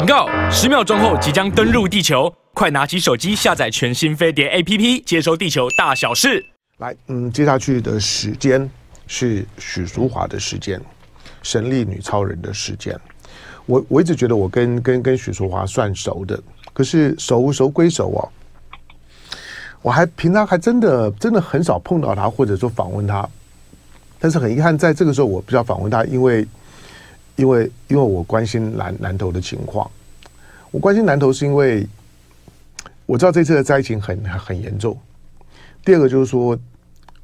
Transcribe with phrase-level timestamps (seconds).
[0.00, 0.26] 警告！
[0.50, 6.42] 十秒钟后即将登陆地球，快拿起手机下载全新飞碟 APP，接收地球大小事。
[6.78, 8.66] 来，嗯，接下去的时间
[9.06, 10.80] 是许淑华的时间，
[11.42, 12.98] 神力女超人的时间。
[13.66, 16.42] 我我一直觉得我跟跟跟许淑华算熟的，
[16.72, 18.24] 可是熟熟归熟哦，
[19.82, 23.28] 我还平常还真的真的很少碰到她，或者说访问她。
[24.18, 26.48] 但是很遗憾，在这个时候我比较访问她，因为
[27.40, 29.90] 因为因为我关心南南投的情况。
[30.70, 31.86] 我关心南投是因为
[33.06, 34.96] 我知道这次的灾情很很严重。
[35.84, 36.58] 第二个就是说。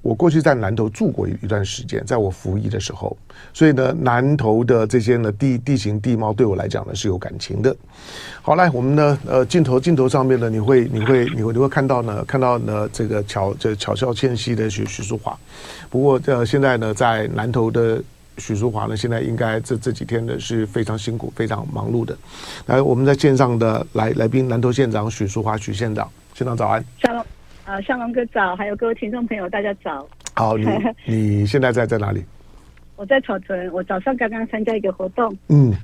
[0.02, 3.16] 我过去在南投住过一段时间，在我服役的时候，
[3.52, 7.74] 所以呢，南投的这些呢地地形地貌对我来讲呢是有感情的。
[8.40, 15.36] 好，来我们呢呃镜头镜头上面呢，你会你会你会你会看到呢看到呢这个巧这巧笑倩兮的许许淑华。
[15.90, 18.00] 不过呃现在呢在南投的
[18.38, 22.16] 许淑华呢，现在应该这这几天呢是非常辛苦非常忙碌的。
[22.66, 26.84] 来，我们在线上的来来宾南投县长许淑华许县长，县长早安。
[27.02, 27.24] 夏龙，
[27.64, 30.06] 呃，向龙哥早，还有各位听众朋友，大家早。
[30.34, 30.66] 好，你
[31.06, 32.24] 你现在在在哪里？
[32.96, 35.36] 我在草屯，我早上刚刚参加一个活动。
[35.48, 35.74] 嗯，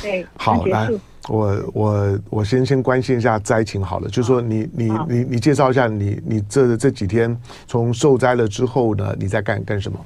[0.00, 0.88] 对，好，来，
[1.28, 9.98] 我我我先先关心一下灾情好了，就是说你你你你介绍一下你你这这几天从受灾了之后呢，你在干干什么？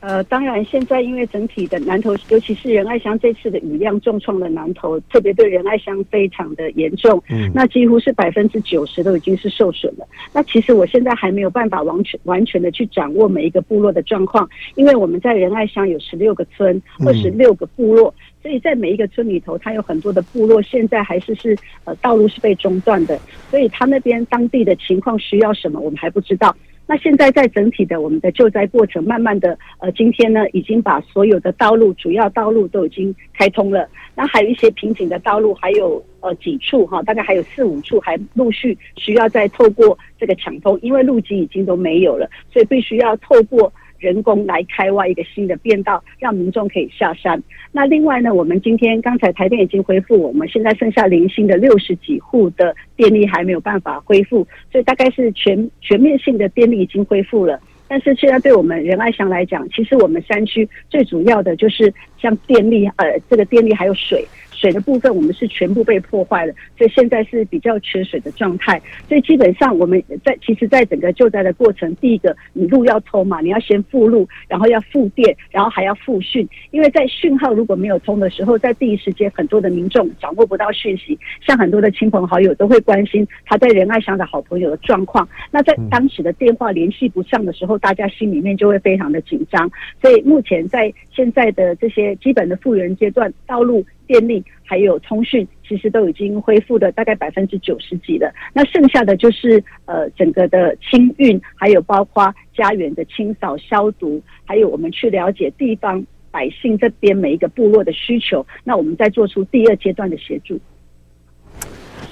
[0.00, 7.20] 呃，当然，现在因为整体的南投，尤其是仁爱乡这次的雨量重创了南投，特别对仁爱乡非常的严重。
[7.28, 10.06] 嗯，那几乎是百分之九十都已经是受损了。
[10.32, 23.18] 那其实我现在还没有办法完全完全的去掌握每一个部落的状况，因为我们在仁爱乡有十六个村，二十六个部落，所以在每一个村里头，它有很多的部落现在还是是呃道路是被中断的，
[23.50, 26.54] 所以它那边当地的情况需要什么，我们还不知道。
[26.86, 33.88] 那现在在整体的我们的救灾过程，慢慢的，呃，今天呢已经把所有的道路、主要道路都已经开通了。
[34.14, 43.72] 那还有一些瓶颈的道路，还有呃几处哈，大概还有四五处还陆续需要再透过这个抢通，因为路基已经都没有了，所以必须要透过。
[43.98, 47.42] 人工来开挖一个新的便道，让民众可以下山。
[47.72, 57.60] 那另外呢，我们今天刚才台电已经恢复，我们现在剩下零星的六十几户的电力还没有办法恢复，所以大概是全全面性的电力已经恢复了。
[57.88, 64.26] 但是现在对我们仁爱乡来讲，其实我们山区最主要的就是像电力，呃，这个电力还有水。
[64.56, 68.80] 水的部分我们是全部被破坏了，所以现在是比较缺水的状态。
[69.08, 76.48] 所以基本上我们在其实，在整个救灾的过程，第一个你路要通嘛，你要先复路，然后要复电，然后还要复讯。
[76.70, 85.28] 因为在讯号如果没有通的时候，在第一时间很多的民众掌握不到讯息，像很多的亲朋好友都会关心他在仁爱乡的好朋友的状况。
[85.50, 89.70] 那在当时的电话联系不上的时候，大家心里面就会非常的紧张。
[90.00, 93.84] 所以目前在现在的这些基本的复原阶段，道路。
[94.06, 98.32] 电力还有通讯，其实都已经恢复的大概百分之九十几了。
[98.52, 110.58] 那剩下的就是呃整个的清运，还有包括家园的清扫消毒，还有我们去了解地方百姓这边每一个部落的需求，那我们再做出第二阶段的协助。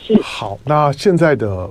[0.00, 1.70] 是好，那现在的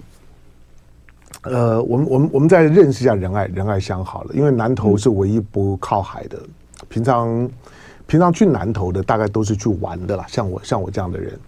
[1.43, 6.39] 呃，我们我们我们再认识一下仁爱仁爱乡好了，因为南投是唯一不靠海的，
[6.89, 7.49] 平常。
[8.05, 11.39] 平常去南投的大概都是去玩的啦，像我像我这样的人，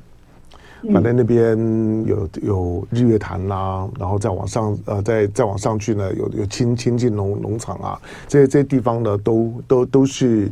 [0.93, 1.57] 反正那边
[2.05, 10.49] 有有日月潭啦、啊，然后再往上呃再再往上去呢，有有亲亲近农农场啊，这些这些地方呢都都都是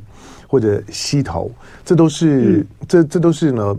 [0.48, 1.50] 或者溪头，
[1.84, 3.76] 这都是、嗯、这这都是呢，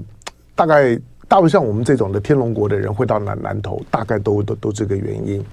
[0.54, 0.98] 大概
[1.28, 5.44] 大部分像我们这种的天龙国的人会到南南投，大概都都都这个原因。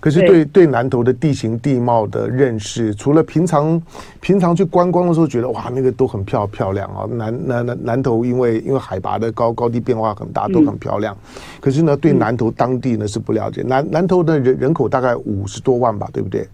[0.00, 3.80] 可是对对南投的地形地貌的认识，除了平常
[4.20, 11.16] 平常去观光的时候觉得哇那个都很漂漂亮啊，南南南南投因为因为海拔的高高低变化很大，都很漂亮。
[11.60, 13.62] 可是呢，对南投当地呢是不了解。
[13.62, 16.46] 南南投的人人口大概五十多万吧，对不对？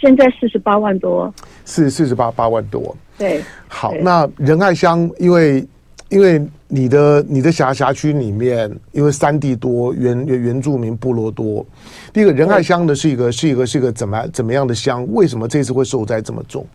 [0.00, 1.32] 现在四十八万多，
[1.64, 2.96] 四四十八八万多。
[3.18, 5.66] 对，好，那仁爱乡因为。
[6.08, 11.66] 因为你的你的辖辖区里面，因为山地多，原原住民部落多。
[12.12, 15.06] 第一个仁爱乡的是一个是一个是一个怎么怎么样的乡？
[15.12, 16.66] 为什么这次会受灾这么重？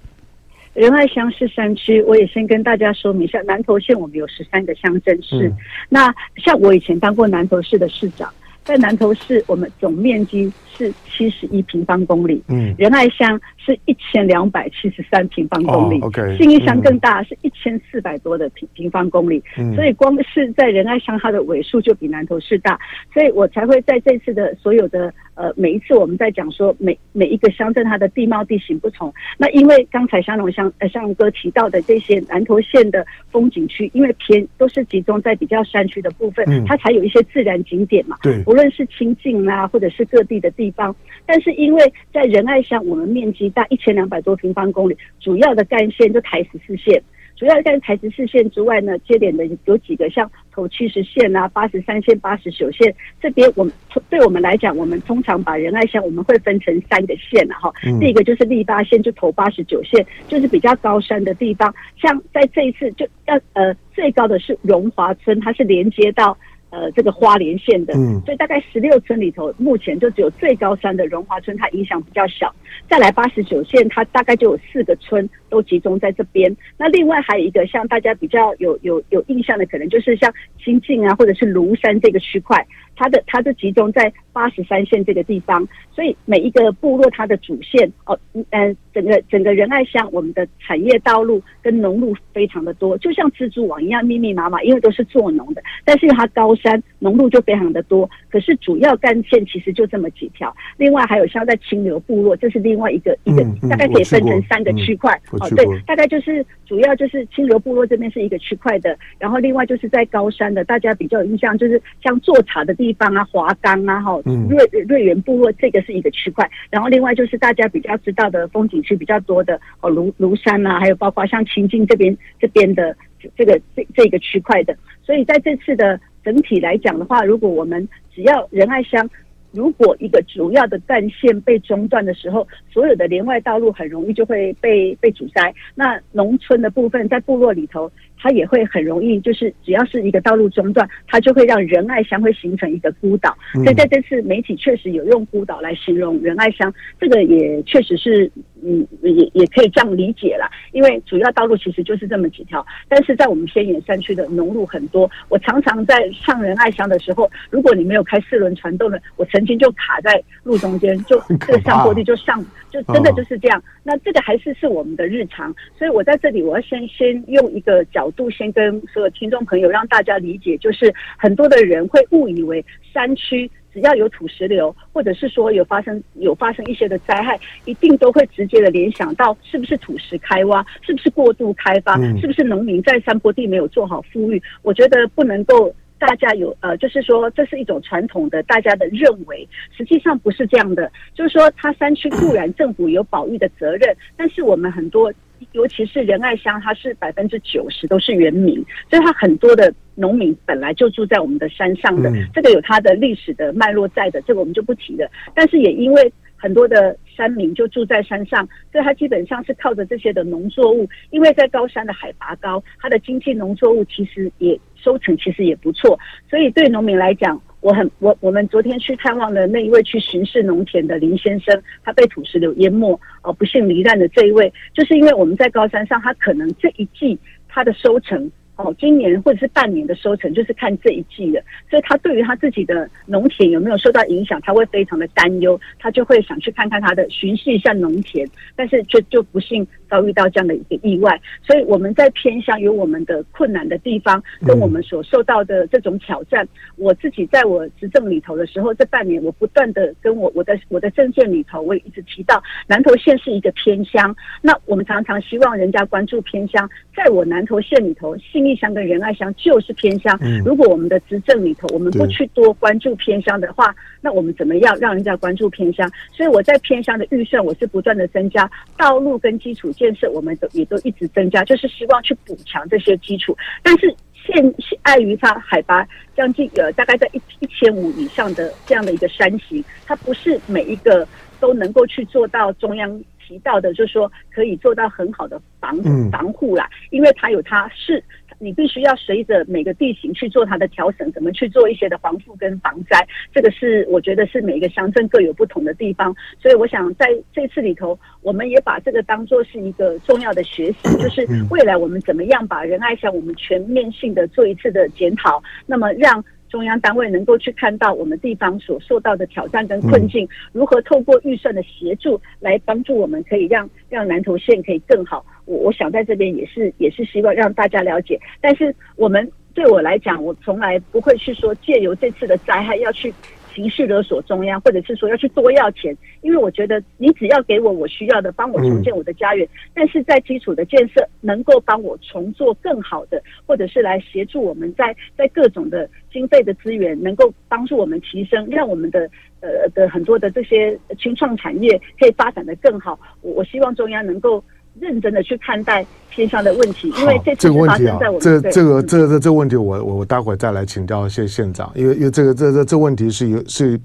[0.73, 5.47] 仁爱乡是山区，我也先跟大家说明一下，南投县我们有十三个乡镇市。
[5.47, 5.57] 嗯、
[5.89, 8.31] 那像我以前当过南投市的市长。
[8.63, 12.43] 在南投市，我们总面积是七十一平方公里。
[12.47, 15.99] 嗯，仁爱乡是一千两百七十三平方公里。
[16.01, 19.41] OK，信义乡更大，是一千四百多的平平方公里。
[19.57, 22.79] 嗯，所以光是在仁爱乡，它的尾数就比南投市大。
[23.13, 38.17] 所以我才会在这次的所有的呃，每一次我们在讲说每每一个乡镇它的地貌地形不同，那因为刚才香龙乡呃香龙哥提到的这些南投县的风景区，因为偏都是集中在比较山区的部分，嗯、它才有一些自然景点嘛。
[38.21, 47.01] 对，无论是清境啊，或者是各地的地方，但是因为在仁爱乡，我们面积大一千两百多平方公里，主要的干线就台十四线。
[47.37, 53.73] 主要在台十四线之外呢，接点的有几个，像头七十线啊、八十三线、八十九线这边，我们
[54.11, 66.37] 对我们来讲，我们通常把仁爱乡我们会分成三个线啊，哈、嗯，第一个就是立八线，就头八十九线，就是比较高山的地方，像在这一次就要呃最高的是荣华村，它是连接到。
[66.71, 72.53] 呃，这个花莲县的，嗯，所以大概十六村里头，目前就只有最高山的荣华村，它影响比较小。
[72.89, 76.55] 再来八十九县，它大概就有四个村都集中在这边。
[76.77, 82.65] 那另外还有一个，像大家比较有有有印象的，可能就是像新进啊，或者是庐山这个区块。
[82.95, 95.61] 它的它就集中在八十三线这个地方，所以每一个部落它的主线哦，嗯、呃，整个整个仁爱乡，我们的产业道路跟农路非常的多，就像蜘蛛网一样密密麻麻，因为都是做农的。
[95.83, 98.09] 但是它高山，农路就非常的多。
[98.29, 100.55] 可是主要干线其实就这么几条。
[100.77, 105.13] 另外还有像在清流部落，这是另外一个一个，大概可以分成三个区块。
[105.31, 122.95] 哦，对，大概就是主要就是清流部落这边是一个区块的，然后另外就是在高山的，大家比较有印象就是像做茶的地方啊，华冈啊，哈，瑞瑞源部落这个是一个区块，然后另外就是大家比较知道的风景区比较多的哦，庐庐山啊，还有包括像清境这边这边的
[123.37, 129.07] 这个这这个区块的，所以在这次的整体来讲的话，如果我们只要仁爱乡，
[129.51, 135.53] 如果一个主要的干线被中断的时候，所有的连外道路很容易就会被被阻塞。
[135.75, 137.91] 那农村的部分在部落里头。
[138.21, 143.35] 它也会很容易，就是只要是一个道路中断，它就会让仁爱乡会形成一个孤岛。
[143.53, 148.31] 所以在这次媒体确实有用孤岛来形容仁爱乡，这个也确实是，
[148.63, 150.47] 嗯，也也可以这样理解啦。
[150.71, 155.09] 因为主要道路其实就是这么几条，但是在我们偏远山区的农路很多。
[155.29, 163.63] 我常常在上仁爱乡的时候，如果你没有开四轮传动的，我曾经就卡在路中间，就 这个上坡地就上，就真的就是这样。
[163.83, 168.29] 那这个还是是我们的日常，所以我在这里我要先先用一个角度。
[168.31, 172.63] 先跟所有听众朋友让大家理解，就是很多的人会误以为
[172.93, 184.41] 山区只要有土石流，或者是说有发生有发生一些的灾害，一定都会直接的联想到是不是土石开挖，是不是过度开发，是不是农民在山坡地没有做好富裕。
[184.61, 190.89] 我觉得不能够大家有呃，就是说这是一种传统的大家的认为，实际上不是这样的。
[191.13, 195.13] 就是说，它山区固然政府有保育的责任，但是我们很多。
[195.53, 198.55] 尤其是仁爱乡，它是百分之九十都是原民，
[198.89, 205.09] 所以它很多的农民本来就住在我们的山上的，这个有它的历史的脉络在的，这个我们就不提了。
[205.33, 215.99] 但是也因为很多的山民就住在山上，所以它基本上是靠着这些的农作物，因为在高山的海拔高，它的经济农作物其实也收成其实也不错，
[216.29, 217.41] 所以对农民来讲。
[217.61, 227.17] 我很我我们昨天去探望的那一位去巡视农田的林先生，他被土石流淹没，哦，不幸罹难的这一位，就是因为我们在高山上，他可能这一季
[227.47, 228.31] 他的收成。
[228.57, 241.19] 哦，今年或者是半年的收成就是看这一季的，所以他对于他自己的农田有没有受到影响，他会非常的担忧，他就会想去看看他的巡视一下农田，但是却就不幸遭遇到这样的一个意外。
[241.41, 246.47] 所以我们在偏乡有我们的困难的地方，跟我们所受到的这种挑战。
[246.75, 258.51] 我自己在我执政里头的时候，这半年我不断的跟我我的我的政见里头，我也一直提到南投县是一个偏乡，那我们常常希望人家关注偏乡，在我南投县里头，信义。
[258.61, 260.15] 乡跟仁爱乡就是偏乡。
[260.45, 265.89] 如果我们的执政里头，我们不去多关注偏乡的话，那我们怎么样让人家关注偏乡？
[266.11, 273.35] 所以我在偏乡的预算，我是不断的增加道路跟基础建设，我们都也都一直增加，就是希望去补强这些基础。
[273.63, 281.07] 但是现碍于它海拔将近呃大概在一一千五以上的这样的一个山形，它不是每一个
[281.39, 285.75] 都能够去做到中央提到的，就是说可以做到很好的防
[286.11, 288.03] 防护啦，因为它有它是。
[288.41, 296.15] 你必须要随着每个地形去做它的调整，怎么去做一些的防护跟防灾，这个是我觉得是每一个乡镇各有不同的地方。
[296.41, 306.23] 所以我想在这次里头，我们也把这个当做是一个重要的学习，就是未来我们怎么样把仁爱乡我们全面性的做一次的检讨，那么让。
[306.51, 315.25] 中央单位能够去看到我们地方所受到的挑战跟困境，如何透过预算的协助来帮助我们，可以让让南投县可以更好。
[315.45, 323.13] 我我想在这边也是也是希望让大家了解，但是我们对我来讲，我从来不会去说借由这次的灾害要去
[323.53, 339.09] 情绪勒索中央，或者是说要去多要钱，因为我觉得你只要给我我需要的，帮我重建我的家园，嗯、但是在基础的建设能够帮我重做更好的，或者是来协助我们在在各种的经费的资源能够帮助我们提升，让我们的
[339.41, 342.99] 呃的很多的这些青创产业可以发展的更好。
[343.21, 344.43] 我我希望中央能够。
[344.79, 353.79] 认真的去看待偏乡的问题，因为这次发生在我们这这个这这这问题，我我我待会儿再来请教谢县长，因为因为这个这这这问题是有是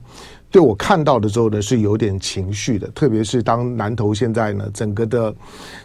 [0.50, 5.35] 对我看到的时候呢是有点情绪的，特别是当南投现在呢整个的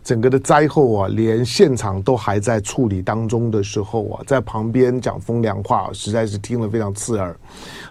[0.04, 7.36] 整个的灾后啊，连现场都还在处理当中的时候啊，在旁边讲风凉话，实在是听了非常刺耳。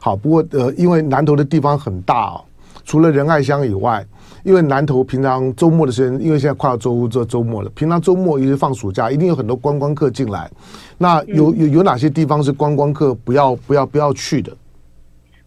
[0.01, 2.41] 好，不过呃，因为南投的地方很大啊，
[2.85, 4.07] 除了仁爱乡以外。
[4.43, 10.51] 因为南投平常周末的时间，因为现在快要周这周末了，平常周末一直放暑假，一定有很多观光客进来。
[10.99, 14.57] 那有有有哪些地方是观光客不要不要不要去的？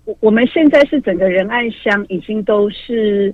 [0.05, 3.33] 我我们现在是整个仁爱乡已经都是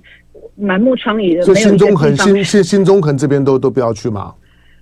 [0.54, 4.34] 满目疮痍的，所以新中横新新新中横这边都都不要去吗？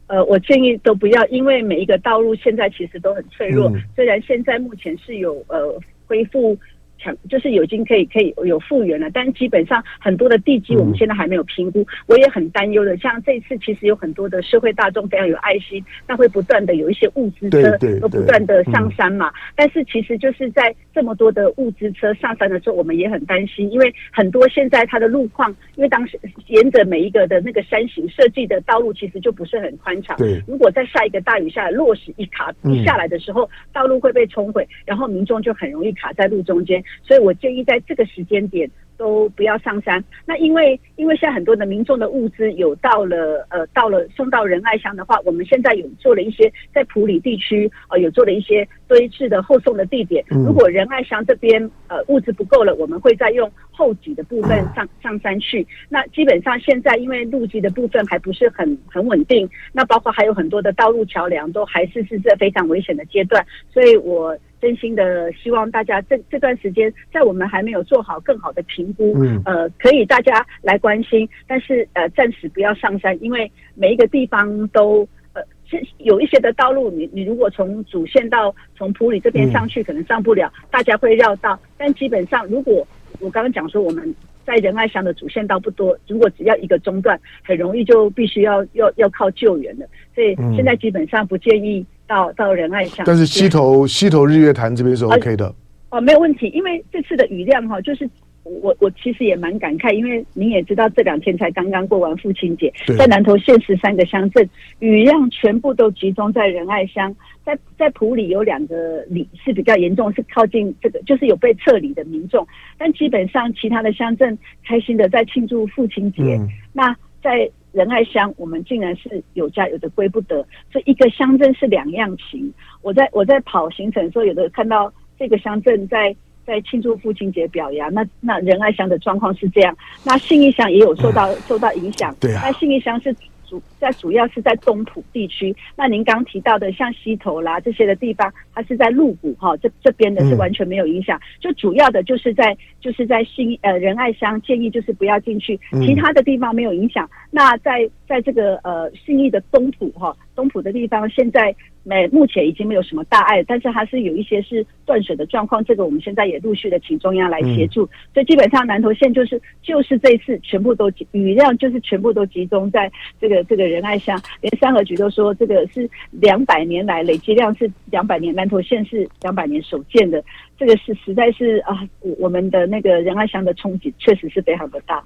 [0.07, 3.69] 呃，我建议都不要，因为每一个道路现在其实都很脆弱。
[3.71, 5.75] 嗯、虽然现在目前是有呃
[6.07, 6.57] 恢复。
[6.99, 12.97] 强就是已经可以可以有复原了，但是基本上很多的地基我们现在还没有评估，嗯、我也很担忧的。
[12.99, 19.33] 像这次其实有很多的社会大众非常有爱心，那会不断的有一些物资车都不断的上山嘛。
[19.55, 30.17] 但是其实就是在这么多的物资车上山的时候，我们也很担心，因为很多现在它的路况，因为当时沿着每一个的那个山形设计的道路其实就不是很宽敞。
[30.17, 36.83] 对，如果在下一个大雨下来，落石一卡一下来的时候，嗯、道路会被冲毁，然后民众就很容易卡在路中间。
[37.03, 40.03] 所以我建议在这个时间点都不要上山。
[40.27, 50.25] 那因为因为现在很多的民众的物资有到了呃到了送到仁爱乡的话，我们现在有做了一些在埔里地区呃有做了一些堆置的后送的地点。
[50.29, 55.67] 如果仁爱乡这边呃物资不够了，我们会再用后挤的部分上上山去。
[55.89, 64.37] 那基本上现在因为路基的部分还不是很很稳定，那包括还有很多的道路桥梁都还是是在非常危险的阶段，所以我。
[64.61, 81.59] 真心的希望大家这这段时间，在我们还没有做好更好的评估，嗯，呃，可以大家来关心，但是呃，暂时不要上山，因为每一个地方都呃是有一些的道路，你你如果从主线到从普里这边上去，可能上不了，嗯、大家会绕道。
[81.77, 82.87] 但基本上，如果
[83.21, 84.13] 我刚刚讲说我们
[84.45, 89.87] 在仁爱乡的主线道不多，如果只要一个中断，很容易就必须要要要靠救援了。
[90.15, 91.87] 所以现在基本上不建议。
[92.09, 95.55] 到到仁爱乡，但是溪头溪头日月潭这边是 OK 的。
[95.91, 98.09] 哦，没有问题，因为这次的雨量哈，就是
[98.43, 104.49] 我我其实也蛮感慨，因为您也知道这两天才刚刚过完父亲节，在南投县十三个乡镇
[104.81, 112.47] 雨量全部都集中在仁爱乡，在在埔里有两个里是比较严重，是靠近这个就是有被撤离的民众，
[112.77, 114.37] 但基本上其他的乡镇
[114.67, 117.51] 开心的在庆祝父亲节，嗯、那在。
[117.79, 122.53] 仁爱乡，我们竟然是有家有的归不得，这一个乡镇是两样情。
[122.83, 133.15] 我在我在跑行程的时候，有的看到这个乡镇在在庆祝父亲节表扬，那那仁爱乡的状况是这样，那信义乡也有受到受到影响，对啊，那信义乡是。
[133.49, 141.19] 主在主要是在东埔地区，那您刚提到的像溪头啦这些的地方，它是在鹿谷哈，这这边的是完全没有影响。
[141.19, 147.07] 嗯、就主要的就是在就是在信呃仁爱乡，建议就是不要进去，其他的地方没有影响。
[147.07, 151.55] 嗯、那在在这个呃信义的东埔哈，东埔的地方现在。
[151.85, 155.65] 没，目前已经没有什么大碍，但是它是有一些是断水的状况。
[155.65, 157.87] 这个我们现在也陆续的请中央来协助。
[157.87, 170.23] 嗯、所以基本上南投县就是就是这次全部都雨量就是全部都集中在这个这个仁爱乡，连三合局都说这个是两百年来累积量是两百年，南投县是两百年首见的。
[170.59, 171.87] 这个是实在是啊，
[172.19, 175.03] 我们的那个仁爱乡的冲击确实是非常的大。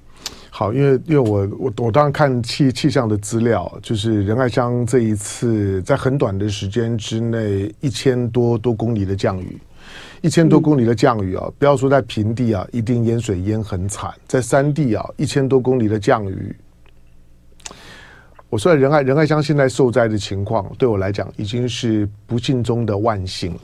[0.48, 9.58] 好，因为因为我我我当然看气气象的资料，就是仁爱乡这一次在很短的时间之内，一千多多公里的降雨，
[10.20, 16.54] 一千多公里的降雨啊，嗯、不要说在平地啊，一定淹水淹很惨，在山地啊，一千多公里的降雨，
[18.52, 23.60] 我说仁爱仁爱乡现在受灾的情况，对我来讲已经是不幸中的万幸了。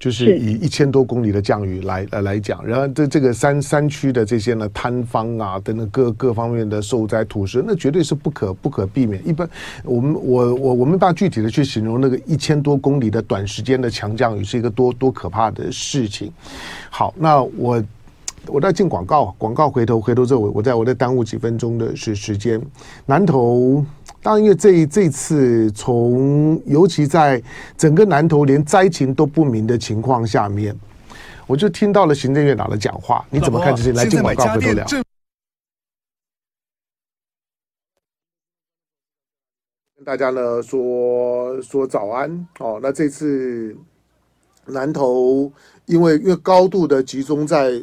[0.00, 9.24] 就是以一千多公里的降雨来呃来讲，然后这这个山山区的这些呢坍方啊等等各各方面的受灾土石，那绝对是不可不可避免。
[9.24, 9.48] 一般
[9.84, 16.32] 我们我我我们把具体的去形容那个一千多公里的短时间的强降雨是一个多多可怕的事情。
[16.90, 17.80] 好，那我
[18.46, 22.60] 我在进广告，广告回头回头之后，我我再我再耽误几分钟的时时间，
[23.06, 23.84] 南投。
[24.22, 27.42] 当然，因为这这次从尤其在
[27.76, 30.76] 整个南投连灾情都不明的情况下面，
[31.46, 33.92] 我就听到了行政院长的讲话，你怎么看这些？
[33.94, 34.86] 来进广告回头聊。
[39.96, 42.78] 跟大家呢说说早安哦。
[42.82, 43.74] 那这次
[44.66, 45.50] 南投
[45.86, 47.82] 因为因为高度的集中在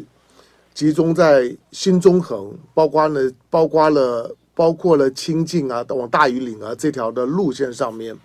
[0.74, 8.18] 集中在新中横，包括呢包括了包括了清境啊，往大禹岭啊这条的路线上面。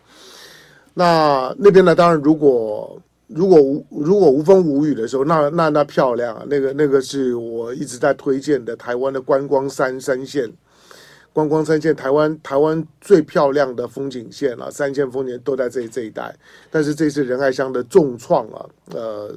[0.94, 10.50] 那那边呢，当然如果如果无如果无风无雨的时候，那那那漂亮啊，那个那个是我一直在推荐的台湾的观光三三线。
[11.34, 16.34] 观光三线，台湾台湾最漂亮的风景线了，三线风景都在这这一带。
[16.70, 19.34] 但是这次仁爱乡的重创啊，呃，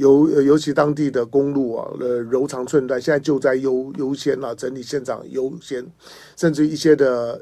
[0.00, 5.86] 尤尤其当地的公路啊，呃，柔长寸断，现在救灾优优先啊，整理现场优先，
[6.36, 7.38] 甚至一些的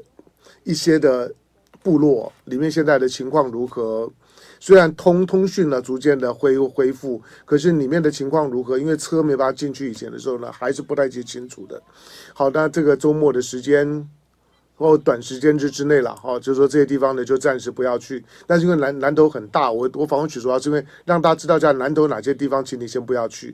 [0.65, 1.33] 一些的
[1.81, 4.11] 部落里面现在的情况如何？
[4.59, 8.77] 虽然通通讯呢逐渐的恢恢复，可是里面的情况如何？
[8.77, 11.81] 因为车没办法进去以前的时候呢，还是不太清楚的。
[12.33, 14.05] 好，那这个周末的时间
[14.79, 18.23] 或短时间之之内了，哈，就是说这些地方呢就暂时不要去。
[18.47, 23.53] 但是因为南南头很大，我我访问主要是因为让大家知道在南头哪些地方，请你先不要去。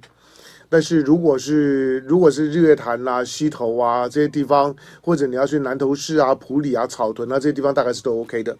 [0.70, 8.55] 但是如果是如果是日月潭啊、溪头啊这些地方，或者你要去南头市啊、埔里啊、草屯啊这些地方，大概是都 OK 的。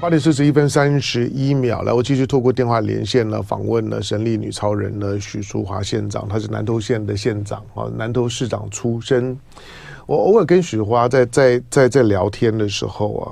[0.00, 9.38] 八点四十一分三十一秒，来，我继续透过电话连线呢，访问了神力女超人呢许淑华县长，她是南投县的县长啊，南投市长出身。
[10.06, 13.24] 我偶尔跟许淑华在在在在聊天的时候啊，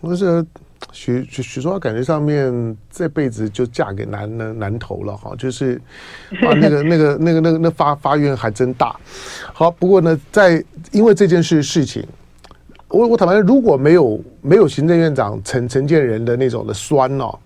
[0.00, 0.44] 我是
[0.90, 5.80] 许许许淑华感觉上面这辈子就嫁给南南南投了哈，就是
[6.42, 8.96] 啊那个那个那个那个那发发愿还真大。
[9.52, 12.04] 好，不过呢，在因为这件事事情。
[12.88, 17.38] 我我坦白，如果没有没有行政院长陈陈建仁的那种的酸哦，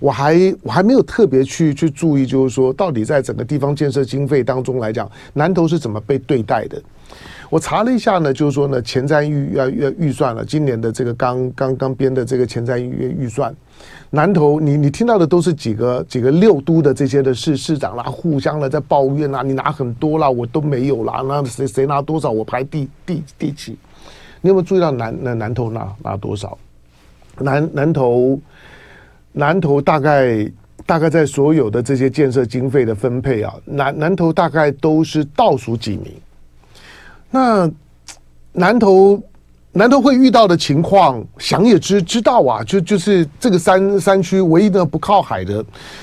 [0.00, 6.80] 我还我还没有特别去去注意，就是说到底在整个地方建设经费当中来讲，南投是怎么被对待的？
[7.50, 13.54] 我查了一下呢，就是说呢，前瞻预要预预算了，今年的这个刚刚刚编的这个前瞻预预算，
[14.08, 23.76] 南投你你听到的都是几个几个六都的这些的市市长啦，互相的在抱怨啊，你拿很多啦，我都没有啦，那谁谁拿多少，我排第第第几？
[24.46, 26.56] 你有没有注意到南南南投拿拿多少？
[27.40, 28.38] 南南投
[29.32, 30.48] 南投大概
[30.86, 36.12] 大概在所有的这些建设经费的分配啊，南南投大概都是倒数几名。
[37.28, 37.68] 那
[38.52, 39.20] 南投
[39.72, 45.60] 南投会遇到的情况，想也知知道啊，就就是这个山山区唯一的不靠海的，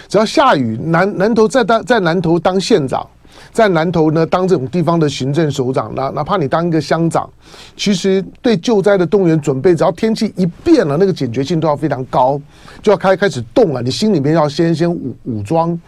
[0.10, 3.08] 只要下雨，南南投在当在南投当县长。
[3.54, 7.30] 在南投呢，当这种地方的行政首长，哪哪怕你当一个乡长，
[7.78, 12.42] 其实对救灾的动员准备，只要天气一变了，那个警觉性都要非常高，
[12.82, 13.80] 就要开开始动了。
[13.80, 15.80] 你心里面要先先武武装。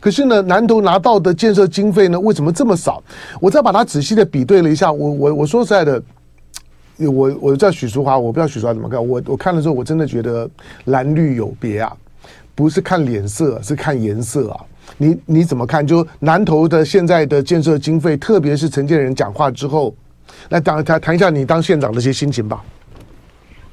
[0.00, 3.02] 可是呢，南投拿到的建设经费呢，为什么这么少？
[3.38, 6.02] 我再把它仔细的比对了一下，我我我说实在的，
[6.96, 9.06] 我我叫许淑华，我不知道许淑华怎么看。
[9.06, 10.48] 我我看的时候，我真的觉得
[10.86, 11.94] 蓝绿有别啊，
[12.54, 14.64] 不是看脸色，是看颜色啊。
[14.98, 15.86] 你你怎么看？
[15.86, 19.94] 就南投的现在的建设经费，特别是陈建仁讲话之后，
[20.48, 22.62] 来谈谈谈一下你当县长的一些心情吧。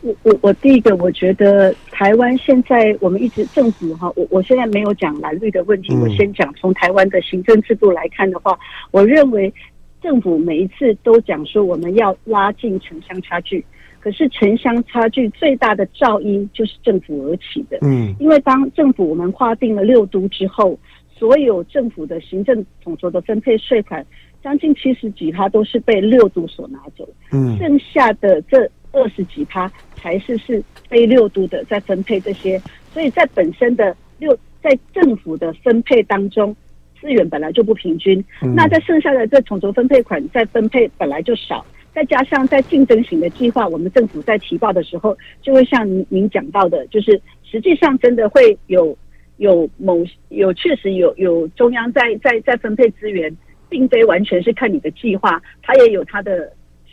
[0.02, 8.58] 我我我第一个，我觉得台湾现在我们一直政府哈，我我现在没有讲蓝绿的问题，我先讲从台湾的行政制度来看的话，
[8.92, 9.54] 我认为
[10.02, 13.66] 政府每一次都讲说我们要拉近城乡差距。
[14.00, 20.80] 可是城乡差距最大的噪音就是政府而起的，嗯，因为当政府我们划定了六都之后，
[21.18, 24.06] 所有政府的行政统筹的分配税款，
[24.44, 32.62] 将近七十几趴都是被六都所拿走，嗯，剩下的这二十几趴才是是非六都的在分配这些，
[32.94, 36.56] 所以在本身的六在政府的分配当中，
[37.02, 41.66] 资源本来就不平均，嗯，那在剩下的这统筹分配款在分配本来就少。
[41.94, 48.96] 再加上在竞争型的计划，我们政府在提报的时候，就会像您您讲到的，就是实际上真的会有
[49.38, 53.36] 有某有确实有有中央在在在分配资源，
[53.70, 56.52] 并非完全是看你的计划，它也有它的，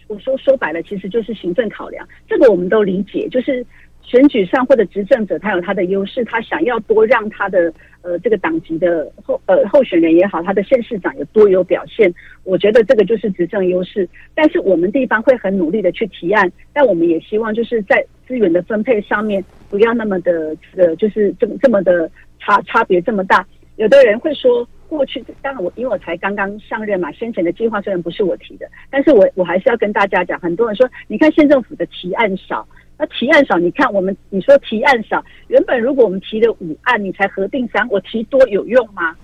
[0.08, 3.64] 我说说白了，其实就是行政考量，这个我们都理解，就是。
[4.04, 12.12] 选举上或者执政者，他有他的优势，他想要多让他的呃这个党籍的候呃候选人也好，他的县市长有多有表现。
[12.44, 14.08] 我觉得这个就是执政优势。
[14.34, 23.44] 但是我们地方会很努力的去提案，但我们也希望就是在资源的分配上面不要那么的这个就是这么这么的差差别这么大。
[23.76, 32.68] 有的人会说，过去当然我因为我才刚刚上任嘛，先前的计划虽然不是我提的，但是我我还是要跟大家讲，很多人说，你看县政府的提案少。
[32.96, 39.14] 那提案少，你看我们你说提案少，原本如果我们提了五案，你才核定三，我提多有用吗？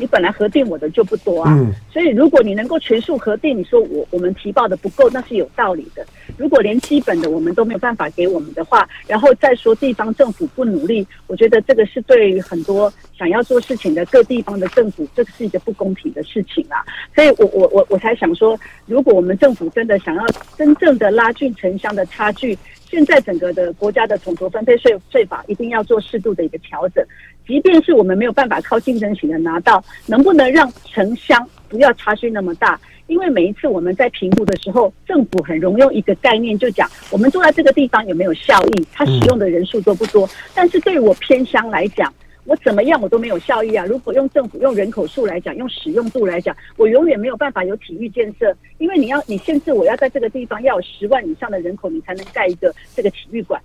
[0.00, 6.04] 你本来核定我的就不多啊，嗯、所以如果你能够全数核定，你说我我们提报的不够，那是有道理的。
[6.38, 16.82] 如果连基本的我们都没有办法给我们的话，然后再说地方政府不努力，我觉得这个是对于很多想要做事情的各地方的政府，这个是一个不公平的事情啊。
[17.14, 20.24] 所以我我我我才想说，如果我们政府真的想要
[20.56, 22.58] 真正的拉近城乡的差距。
[22.90, 27.06] 现在整个的国家的统筹分配税税法一定要做适度的一个调整，
[27.50, 32.80] 即便是我们没有办法靠竞争型的拿到，能不能让城乡不要差距那么大？
[33.08, 40.30] 因为每一次我们在评估的时候，政府很容易用一个概念就讲，我们住在这个地方有没有效益，它使用的人数多不多？
[40.54, 43.84] 但是对我偏乡来讲，我怎么样我都没有效益啊！
[43.84, 53.60] 如果用政府用人口数来讲，用使用度来讲，我永远没有办法有体育建设，因为你要你限制我要在这个地方要有十万以上的人口，你才能盖一个这个体育馆。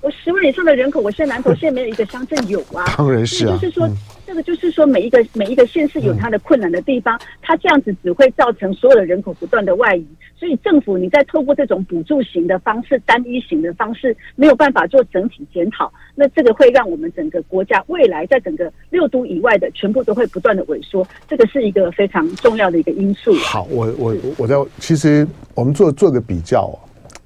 [0.00, 2.84] 我十万以上的人口，我现在南投县没有一个乡镇有啊。
[2.96, 3.58] 当然是啊。
[3.60, 3.86] 就是说。
[3.86, 3.96] 嗯
[4.30, 10.06] 这个就是说，每一个每一个县市有它的困难的地方，它这样子只会造成所有的人口不断的外移。
[10.38, 23.34] 所以政府你在透过这种补助型的方式、单一型的方式，没有办法做整体检讨，那这个会让我们整个国家未来在整个六都以外的全部都会不断的萎缩，这个是一个非常重要的一个因素。
[23.34, 26.72] 好，我我我在其实我们做做个比较。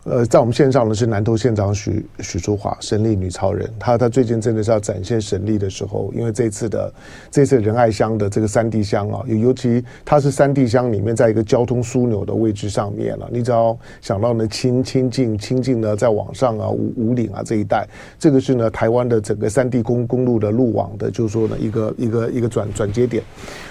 [0.05, 3.67] 呃，在我们线上的是南投县长许许淑华，神力女超人。
[3.81, 6.93] 她她最近真的是要展现神力的时候，因为这次的
[7.31, 17.88] 这次仁爱乡的这个山地乡啊，尤尤其它是山地乡里面，在一个交通枢纽的位置上面了、你只要想到呢，清清境清境呢，在往上啊，五五岭啊这一带，
[18.19, 23.23] 这个是呢台湾的整个山地公公路的路网的，就是说呢一个一个一个转转接点。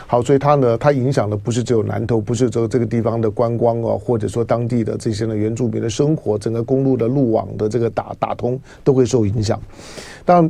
[0.06, 9.59] 好，所以它呢，它影响的不是只有南投，不是只有这个地方的观光啊，或者说当地的这些呢原住民的生活，整个公路的路网的这个打打通都会受影响。
[10.25, 10.49] 但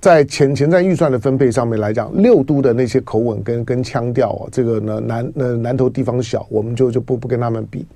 [0.00, 7.86] 在前前瞻预算的分配上面来讲，六都的那些口吻跟跟腔调啊，这个呢南呃南投地方小，我们就就不不跟他们比，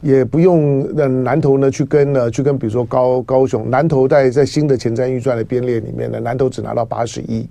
[0.00, 7.46] 也不用呃南投呢去跟呢去跟比如说高高雄，南投在在新的前瞻预算的编列里面呢，南投只拿到八十一。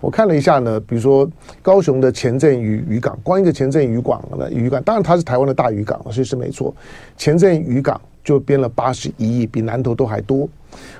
[0.00, 1.28] 我看了一下呢，比如说
[1.60, 6.74] 高雄的前镇渔渔港，光一个前镇渔港呢，渔港当然它是台湾的大渔港，所以是没错。
[7.16, 10.46] 前镇渔港就编了八十一亿，比南投都还多。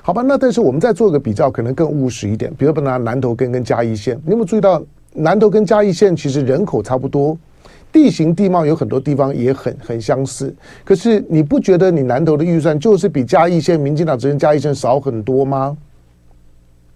[0.01, 2.51] 好吧，那但是我们再做一个比较，可能更务实一点。
[2.57, 7.37] 比如说拿南投跟跟嘉义县，你有没有注意到南投跟嘉义县其实人口差不多，
[7.91, 10.51] 地形地貌有很多地方也很很相似。
[10.83, 15.77] 可是你不觉得你南投的预算就是比嘉义县民进党执政嘉义县少很多吗？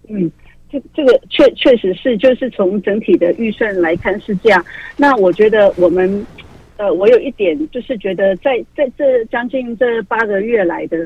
[0.08, 0.28] 嗯。
[0.70, 4.64] 这这个确确实是，就是从整体的预算来看是这样。
[4.96, 6.26] 那我觉得我们，
[6.76, 10.96] 呃，我有一点就是觉得在，在在这将近这八个月来的，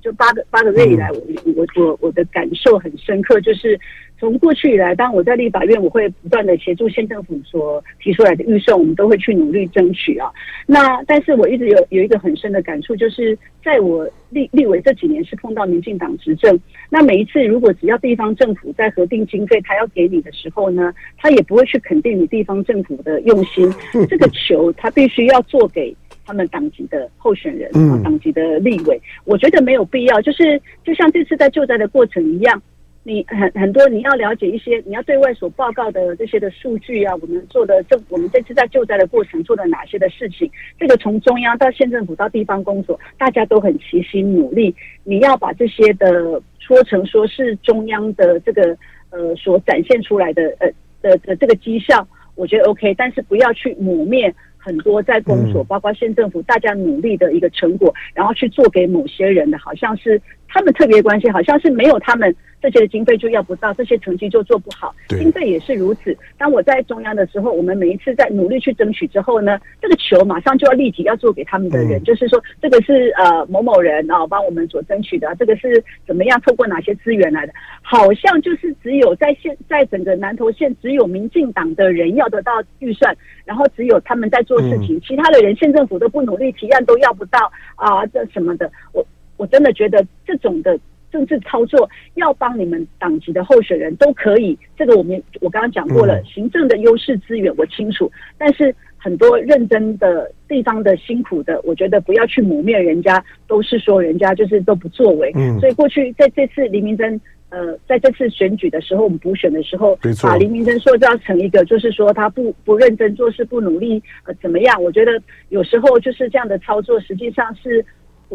[0.00, 1.20] 就八个八个月以来，我
[1.56, 3.78] 我我我的感受很深刻，就是。
[4.18, 10.30] 从过去以来，当我在立法院，我会不断的协助县政府所提出来的预算，我们都会去努力争取啊。
[10.66, 23.70] 那但是我一直有有一个很深的感触，就是在我立立委这几年是碰到民进党执政，那每一次如果只要地方政府在核定经费，他要给你的时候呢，他也不会去肯定你地方政府的用心。
[24.08, 30.22] 这个球他必须要做给他们党籍的候选人啊，党籍的立委，我觉得没有必要。
[30.22, 32.62] 就是就像这次在救灾的过程一样。
[33.06, 40.50] 你很很多，你要了解一些，你要对外所报告的这些的数据啊，我们做的这，我们这次在救灾的过程做了哪些的事情？
[40.80, 44.74] 这个从中央到县政府到地方工作，大家都很齐心努力。
[45.02, 48.74] 你要把这些的说成说是中央的这个
[49.10, 62.34] 呃所展现出来的呃的的这个绩效，我觉得 OK，但是不要去抹灭很多在公所包括县政府大家努力的一个成果，然后去做给某些人的，好像是他们特别关心，好像是没有他们。
[62.64, 64.94] 这些的经费就要不到，这些成绩就做不好。
[65.10, 66.16] 经费也是如此。
[66.38, 77.52] 当我在中央的时候，我们每一次在努力去争取之后呢，这个球马上就要立即要做给他们的人，嗯、就是说这个是呃某某人啊帮我们所争取的，这个是怎么样透过哪些资源来的？
[77.82, 88.72] 好像就是只有在县在整个南投县，只有民进党的人要得到预算，然后只有他们在做事情，嗯、其他的人县政府都不努力，提案都要不到啊，这什么的。
[88.92, 90.78] 我我真的觉得这种的。
[91.14, 105.30] 政治操作要帮你们党籍的候选人都可以，这个我们我刚刚讲过了，行政的优势资源我清楚，但是很多认真的地方的辛苦的，我觉得不要去抹灭人家，都是说人家就是都不作为。
[105.36, 114.82] 嗯，所以过去在这次黎明珍呃在这次选举的时候，我们补选的时候，把黎明珍塑造成一个就是说他不不认真做事、不努力呃怎么样？
[114.82, 115.12] 我觉得
[115.50, 117.84] 有时候就是这样的操作，实际上是。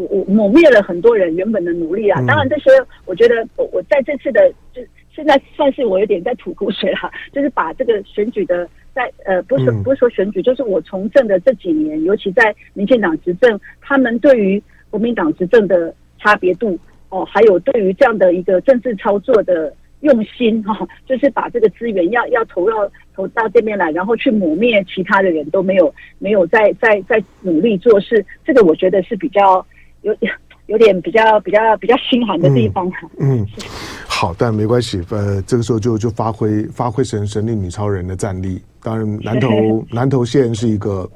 [0.00, 2.20] 我我抹灭了很多人原本的努力啊。
[2.26, 2.70] 当然这些，
[3.04, 4.80] 我觉得我我在这次的就
[5.14, 16.78] 现在算是我有点在吐苦水了，就是把这个选举的在呃不是不是说选举，就是我从政的这几年，尤其在民进党执政，他们对于国民党执政的差别度
[17.10, 19.74] 哦，还有对于这样的一个政治操作的。
[20.00, 29.62] 用心哈，就是把这个资源要要投到投到这边来，然后去抹灭其他的人都没有没有在在在努力做事，这个我觉得是比较
[30.02, 30.14] 有
[30.66, 32.86] 有点比较比较比较心寒的地方。
[33.18, 33.46] 嗯，嗯
[34.06, 38.62] 好，但没关系，呃，这个时候就就发挥发挥神神力女超人的战力。
[38.82, 39.48] 当然南投
[39.90, 41.08] 南投县是一个。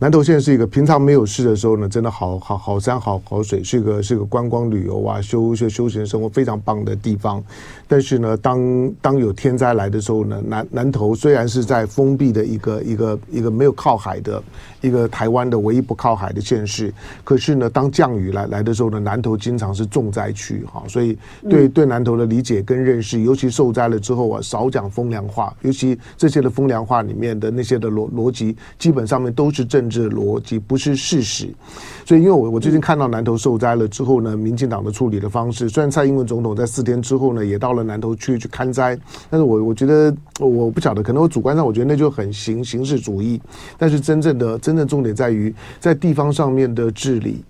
[0.00, 7.42] 南投县是一个平常没有事的时候呢，真的好好好山好好水，是一个是一个观光旅游啊，休休休闲生活非常棒的地方。
[7.88, 14.40] 但是呢，当当有天灾来的时候呢，南南投虽然是在封闭的一个一个一个没有靠海的
[14.80, 20.80] 一个台湾的唯一不靠海的县市，可是呢，当降雨来来的时候呢，南投经常是重灾区哈。
[20.86, 21.18] 所以
[21.50, 29.87] 对对南投的理解跟认识，尤其受灾了之后啊，少讲风凉话，尤其这些的风凉话里面的那些的逻逻辑，基本上面都是正。
[29.90, 31.48] 是逻辑，不是事实。
[32.04, 38.98] 所以，因为我我最近看到南投受灾了之后呢，民进党的处理的方式，虽然蔡英文总统在四天之后呢，也到了南投去去勘灾，
[39.28, 43.40] 但是我我觉得我不晓得，可能我主观上我觉得那就很形形式主义。
[43.76, 47.44] 但是真正的真正重点在于在地方上面的治理，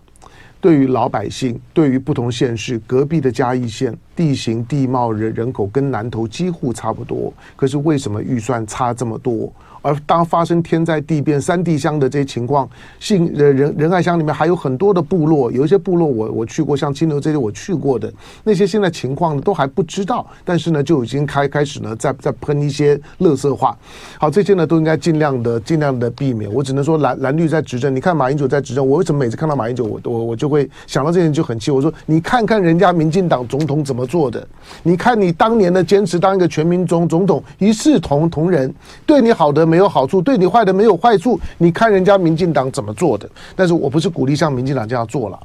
[0.60, 9.52] 对于老百姓，对于不同县市，隔壁的嘉义县地形地貌人人口跟南投几乎差不多，可是为什么预算差这么多？
[9.82, 18.12] 而当发生天灾地变、山地乡的这些情况，信仁仁仁爱乡里面还有很多的部落，有一些部落我我去过，像清流这些我去过的
[18.42, 23.76] 那些，现在情况都还不知道，但是呢就已经开开始呢在在喷一些垃圾话。
[24.18, 26.52] 好，这些呢都应该尽量的尽量的避免。
[26.52, 31.70] 我只能说蓝蓝绿在执政，你看马英九在执政，我为什么每次看到马英九，我我我就会想到这件就很气。
[31.70, 34.44] 我说你看看人家民进党总统怎么做的，
[34.82, 38.74] 你看你当年的坚持当一个全民总总统，一视同同仁，
[39.06, 39.67] 对你好的。
[39.68, 41.38] 没有好处，对你坏的没有坏处。
[41.58, 45.38] 你看人家民进党怎么做的，但是我不是鼓励像民进党这样做了。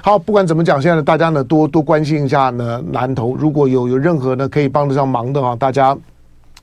[0.00, 5.96] 好，不管怎么讲，现在呢，大家呢多多关心一下呢南投，如果有有任何呢可以帮得上忙的啊，大家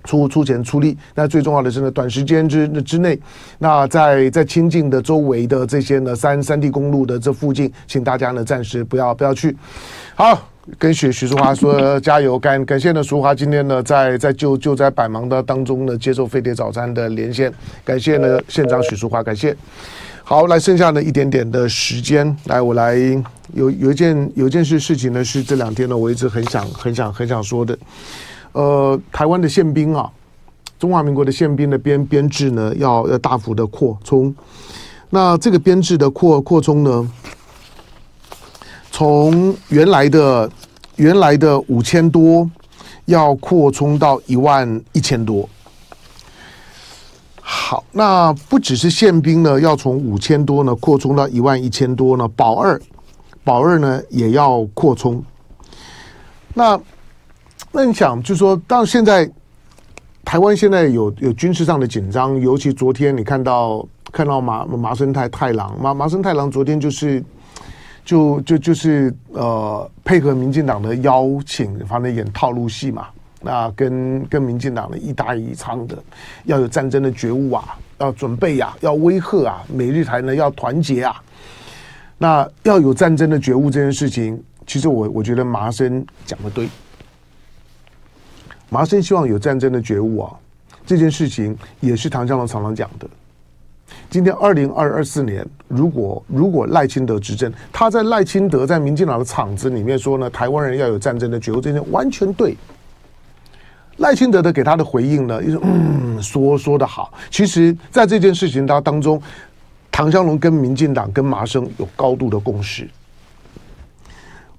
[0.03, 0.97] 出出钱出力。
[1.13, 3.19] 那最重要的是呢，短时间之之内，
[3.59, 9.55] 那在在清境的周围的这些呢三三地公路的这附近，请大家呢暂时不要不要去。
[10.15, 10.50] 好。
[10.77, 17.51] 跟许许淑华说加油，感感谢呢，淑华今天呢在在救救灾百忙的当中呢接受飞碟早餐的连线，
[17.83, 19.55] 感谢呢县长许淑华，感谢。
[20.23, 22.95] 好，来剩下的一点点的时间，来我来
[23.53, 27.77] 有有一件有一件事事情呢是这两天呢我一直很想很想很想说的，
[28.51, 30.09] 呃，台湾的宪兵啊，
[30.77, 34.33] 中华民国的宪兵的编编制呢要要大幅的扩充，
[35.09, 37.11] 那这个编制的扩扩充呢？
[39.01, 40.47] 从原来的
[40.97, 42.47] 原来的五千多，
[43.05, 45.49] 要扩充到一万一千多。
[47.41, 52.27] 好，那不只是宪兵呢，要从五千多呢扩充到一万一千多呢。
[52.35, 52.79] 保二，
[53.43, 55.23] 保二呢也要扩充。
[56.53, 56.79] 那
[57.71, 59.27] 那你想，就说，到现在
[60.23, 67.25] 台湾现在有有军事上的紧张，尤其昨天你看到看到麻麻生太太郎麻麻生太郎昨天就是。
[68.11, 73.07] 就就就是呃，配合民进党的邀请，反正演套路戏嘛。
[73.39, 75.97] 那跟跟民进党的一搭一唱的，
[76.43, 81.23] 要有战争的觉悟啊，要准备呀、啊，要威吓啊，美日台呢要团结啊。
[82.17, 86.67] 那要有战争的觉悟这件事情，其实我我觉得麻生讲的对。
[88.67, 90.33] 麻生希望有战争的觉悟啊，
[90.85, 93.07] 这件事情也是唐湘龙常常讲的。
[94.09, 102.55] 今天二零二二四年，如果如果赖清德执政，他在赖清德在民进党的场子里面说呢，台湾人要有战争的觉悟，这件完全对。
[103.97, 107.13] 赖清德的给他的回应呢，就是嗯，说说的好。
[107.29, 109.21] 其实，在这件事情当当中，
[109.91, 112.89] 唐湘龙跟民进党跟麻生有高度的共识。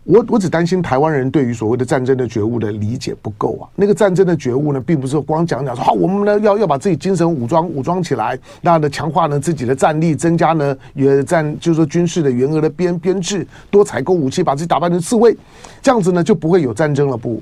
[0.05, 3.71] 我我只担心台湾人对于所谓的战争的觉悟的理解不够啊。
[3.77, 15.37] 那个战争的觉悟呢，并不是光讲讲说好，我们呢要要把自己精神武装武装起来，那呢强化呢自己的战力，增加呢也战就是说军事的员额的编编制，多采购武器，把自己打扮成刺猬，
[15.81, 17.17] 这样子呢就不会有战争了。
[17.17, 17.41] 不，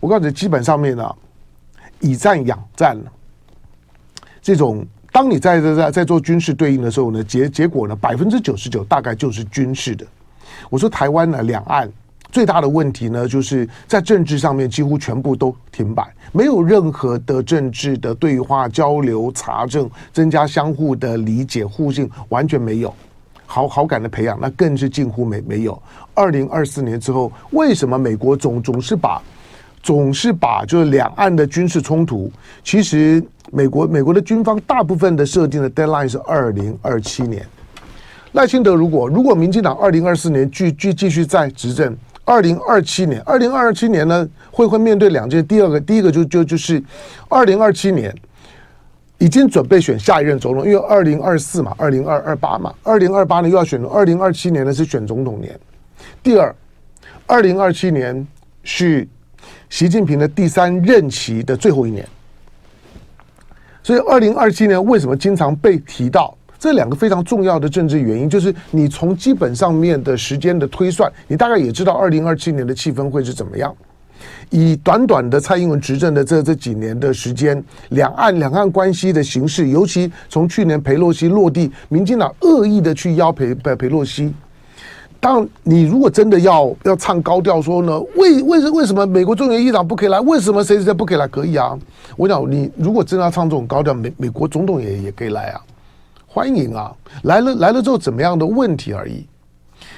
[0.00, 1.14] 我告诉你，基本上面呢，
[2.00, 2.98] 以战养战，
[4.40, 10.06] 这种当你在在在在做军事对应的时候呢，结结果呢百分之九十九大概就是军事的。
[10.70, 11.90] 我说台湾呢，两岸
[12.30, 22.94] 最大的问题呢，就是在政治上面几乎全部都停摆，没有任何的政治的对话、交流、查证、增加相互的理解、互信，完全没有。
[23.44, 25.82] 好好感的培养，那更是近乎没没有。
[26.14, 29.20] 二零二四年之后，为什么美国总总是把
[29.82, 32.32] 总是把就是两岸的军事冲突，
[32.64, 37.46] 其实美国美国的军方大部分的设定的 deadline 是二零二七年。
[38.32, 46.82] 赖清德如果如果民进党二零二四年继继继续在执政，二零二七年二零二七年呢会会面对两件，第二个第一个就就就是
[47.28, 48.14] 二零二七年。
[49.18, 55.56] 已经准备选下一任总统，因为二零二四嘛，二零二二八嘛，二零二八呢又要选，二零二七年呢是选总统年。
[56.24, 56.52] 第二，
[57.24, 58.26] 二零二七年
[58.64, 59.06] 是
[59.70, 62.04] 习近平的第三任期的最后一年，
[63.80, 66.36] 所以二零二七年为什么经常被提到？
[66.62, 73.74] 这两个非常重要的政治原因，就是你从基本上面的时间的推算，你大概也知道二零二七年的气氛会是怎么样。
[74.48, 84.32] 以短短的蔡英文执政的这这几年的时间，两岸两岸关系的形势，尤其从去年裴洛西落地，民进党恶意的去邀裴裴裴洛西。
[85.18, 90.20] 当你如果真的要要唱高调说呢，为为什为什么美国众议院议长不可以来？
[90.20, 91.26] 为什么谁谁不可以来？
[91.26, 91.76] 可以啊！
[92.16, 95.60] 我讲你如果真的要唱这种高调，美美国总统也也可以来啊，
[96.34, 96.90] 欢迎啊！
[97.24, 99.26] 来了来了之后怎么样的问题而已。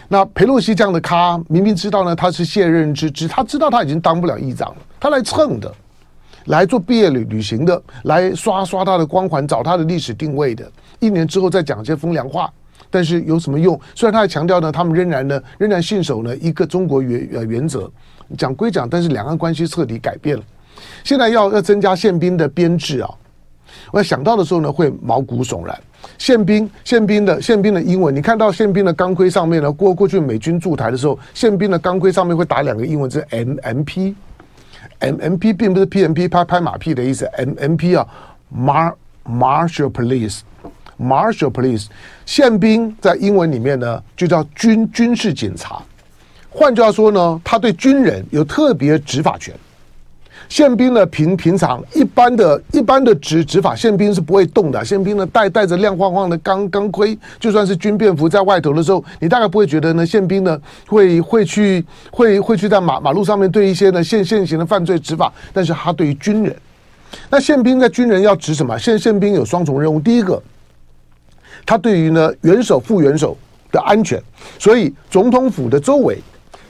[0.09, 5.73] 那裴洛西这样的咖，明明知道呢，他是卸任之职，他知道他已经当不了议长了，他来蹭的，
[6.47, 10.69] 来做毕业旅旅行的，来刷刷他的光环，找他的历史定位的，
[10.99, 12.53] 一年之后再讲一些风凉话，
[12.91, 13.81] 但是有什么用？
[13.95, 17.89] 虽然他还强调呢，他们仍然呢，仍然信守呢一个中国原呃原则，
[18.37, 20.43] 讲归讲，但是两岸关系彻底改变了，
[21.05, 23.09] 现在要要增加宪兵的编制啊。
[23.93, 25.81] 我想到的时候呢，会毛骨悚然。
[26.19, 38.07] 宪兵，宪兵的宪兵的英文，你看到宪兵的钢盔上面呢，过过去美军驻台的时候，宪兵的钢盔上面会打两个英文字 M M P，M M P 并不是 P M P 拍拍马屁的意思，M M P 啊
[38.57, 38.95] ，Mar
[39.27, 41.87] Marshal Police，Marshal Police，
[42.25, 45.83] 宪兵在英文里面呢就叫军军事警察，
[46.51, 49.55] 换句话说呢，他对军人有特别执法权。
[50.55, 54.85] 宪兵呢，平平常一般的一般的执执法，宪兵是不会动的。
[54.85, 65.33] 宪兵呢，带带着亮晃晃的钢钢盔，就算是军便服在外头的时候，你大概不会觉得呢，宪兵呢会会去会会去在马马路上面对一些呢现现行的犯罪执法。
[65.53, 66.55] 但是他对于军人，
[67.29, 68.79] 那宪兵在军人要执什么？
[68.79, 70.41] 宪宪兵有双重任务，第一个，
[71.67, 73.37] 他对于呢元首副元首
[73.73, 74.23] 的安全，
[74.61, 76.17] 所以总统府的周围，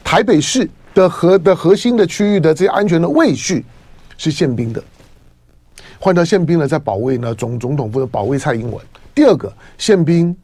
[0.03, 0.67] 台北市。
[0.95, 3.65] 的核的核心的区域的这些安全的卫序
[4.17, 4.83] 是宪兵的，
[5.99, 8.85] 换到宪兵呢，在保卫呢总总统府的保卫蔡英文。
[9.15, 10.37] 第二个宪兵，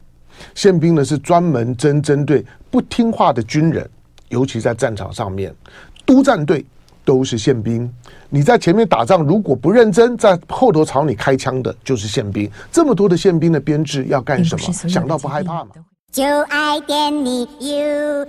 [0.55, 3.89] 宪兵呢是专门针针对不听话的军人，
[4.29, 5.53] 尤其在战场上面，
[6.05, 6.65] 督战队
[7.03, 7.91] 都是宪兵。
[8.29, 12.49] 你在前面打仗如果不认真，在后头朝你开枪的就是宪兵。
[12.71, 14.71] 这么多的宪兵的编制要干什么？
[14.87, 15.71] 想到不害怕吗？
[16.11, 18.25] 就爱点你 UFO